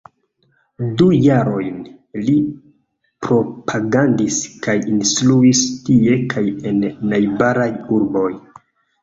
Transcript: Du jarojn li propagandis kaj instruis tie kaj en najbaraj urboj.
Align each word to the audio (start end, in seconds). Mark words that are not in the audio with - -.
Du 1.01 1.09
jarojn 1.25 1.75
li 2.29 2.33
propagandis 3.27 4.39
kaj 4.69 4.75
instruis 4.95 5.63
tie 5.91 6.19
kaj 6.37 6.45
en 6.73 6.83
najbaraj 7.15 7.71
urboj. 8.01 8.29